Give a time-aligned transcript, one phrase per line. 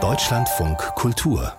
[0.00, 1.52] Deutschlandfunk Kultur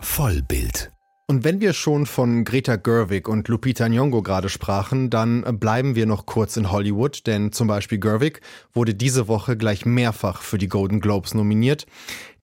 [0.00, 0.90] Vollbild
[1.26, 6.04] und wenn wir schon von Greta Gerwig und Lupita Nyong'o gerade sprachen, dann bleiben wir
[6.04, 8.42] noch kurz in Hollywood, denn zum Beispiel Gerwig
[8.74, 11.86] wurde diese Woche gleich mehrfach für die Golden Globes nominiert.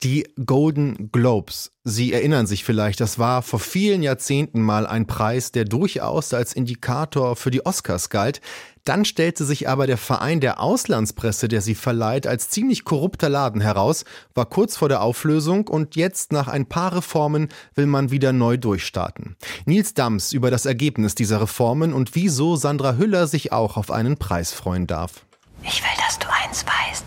[0.01, 5.51] Die Golden Globes, Sie erinnern sich vielleicht, das war vor vielen Jahrzehnten mal ein Preis,
[5.51, 8.41] der durchaus als Indikator für die Oscars galt.
[8.83, 13.61] Dann stellte sich aber der Verein der Auslandspresse, der sie verleiht, als ziemlich korrupter Laden
[13.61, 18.33] heraus, war kurz vor der Auflösung und jetzt nach ein paar Reformen will man wieder
[18.33, 19.35] neu durchstarten.
[19.65, 24.17] Nils Dams über das Ergebnis dieser Reformen und wieso Sandra Hüller sich auch auf einen
[24.17, 25.25] Preis freuen darf.
[25.63, 27.05] Ich will, dass du eins weißt.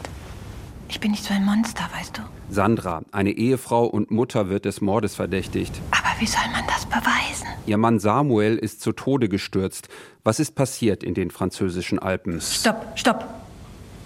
[0.89, 2.23] Ich bin nicht so ein Monster, weißt du?
[2.51, 5.73] Sandra, eine Ehefrau und Mutter, wird des Mordes verdächtigt.
[5.91, 7.44] Aber wie soll man das beweisen?
[7.67, 9.89] Ihr Mann Samuel ist zu Tode gestürzt.
[10.23, 12.41] Was ist passiert in den französischen Alpen?
[12.41, 13.25] Stopp, stopp.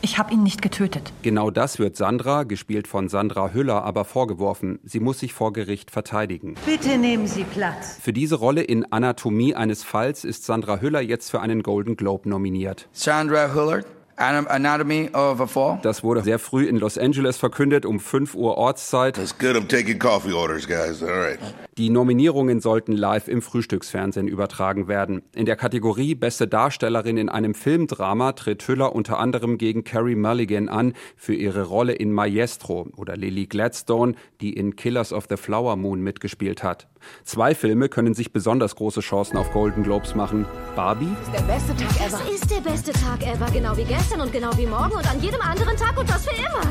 [0.01, 1.13] Ich habe ihn nicht getötet.
[1.23, 4.79] Genau das wird Sandra, gespielt von Sandra Hüller, aber vorgeworfen.
[4.85, 6.55] Sie muss sich vor Gericht verteidigen.
[6.67, 7.99] Bitte nehmen Sie Platz.
[8.01, 12.29] Für diese Rolle in Anatomie eines Falls ist Sandra Hüller jetzt für einen Golden Globe
[12.29, 12.89] nominiert.
[12.93, 13.83] Sandra Hüller
[14.19, 15.79] Anatomy of a Fall.
[15.83, 19.15] Das wurde sehr früh in Los Angeles verkündet, um 5 Uhr Ortszeit.
[19.15, 19.57] That's good.
[19.57, 21.03] I'm taking coffee orders, guys.
[21.03, 21.39] All right.
[21.79, 25.23] Die Nominierungen sollten live im Frühstücksfernsehen übertragen werden.
[25.33, 30.69] In der Kategorie Beste Darstellerin in einem Filmdrama tritt Hüller unter anderem gegen Carrie Mulligan
[30.69, 35.77] an für ihre Rolle in Maestro oder Lily Gladstone, die in Killers of the Flower
[35.77, 36.89] Moon mitgespielt hat.
[37.25, 40.47] Zwei Filme können sich besonders große Chancen auf Golden Globes machen.
[40.77, 41.09] Barbie?
[41.27, 42.21] Das ist der beste Tag ever.
[42.25, 45.21] Es ist der beste Tag ever, genau wie gestern und genau wie morgen und an
[45.21, 46.63] jedem anderen Tag und das für immer.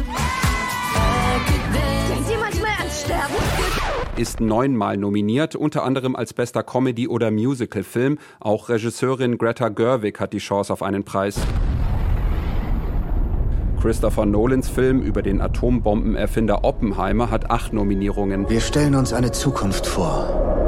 [2.09, 3.36] Denkt ihr manchmal ans Sterben?
[4.16, 8.17] Ist neunmal nominiert, unter anderem als bester Comedy- oder Musical-Film.
[8.39, 11.39] Auch Regisseurin Greta Gerwig hat die Chance auf einen Preis.
[13.88, 18.49] Christopher Nolans Film über den Atombombenerfinder Oppenheimer hat acht Nominierungen.
[18.49, 20.67] Wir stellen uns eine Zukunft vor.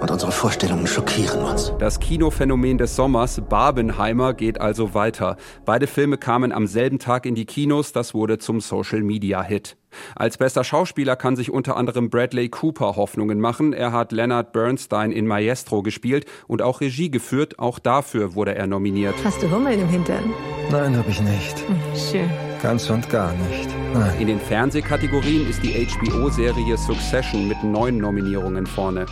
[0.00, 1.74] Und unsere Vorstellungen schockieren uns.
[1.78, 5.36] Das Kinophänomen des Sommers, Barbenheimer, geht also weiter.
[5.66, 9.76] Beide Filme kamen am selben Tag in die Kinos, das wurde zum Social-Media-Hit.
[10.16, 13.72] Als bester Schauspieler kann sich unter anderem Bradley Cooper Hoffnungen machen.
[13.72, 17.58] Er hat Leonard Bernstein in Maestro gespielt und auch Regie geführt.
[17.58, 19.16] Auch dafür wurde er nominiert.
[19.24, 20.32] Hast du Hummeln im Hintern?
[20.70, 21.64] Nein, habe ich nicht.
[21.94, 22.30] Schön.
[22.62, 23.68] Ganz und gar nicht.
[23.92, 24.20] Nein.
[24.20, 29.06] In den Fernsehkategorien ist die HBO-Serie Succession mit neun Nominierungen vorne.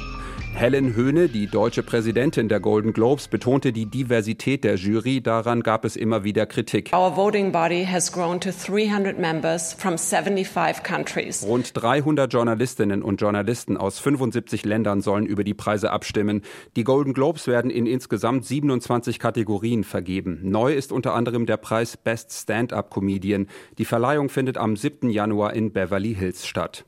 [0.58, 5.20] Helen Höhne, die deutsche Präsidentin der Golden Globes, betonte die Diversität der Jury.
[5.20, 6.90] Daran gab es immer wieder Kritik.
[6.92, 11.46] Our voting body has grown to 300 members from 75 countries.
[11.46, 16.42] Rund 300 Journalistinnen und Journalisten aus 75 Ländern sollen über die Preise abstimmen.
[16.74, 20.40] Die Golden Globes werden in insgesamt 27 Kategorien vergeben.
[20.42, 23.46] Neu ist unter anderem der Preis Best Stand-up Comedian.
[23.78, 25.08] Die Verleihung findet am 7.
[25.08, 26.84] Januar in Beverly Hills statt.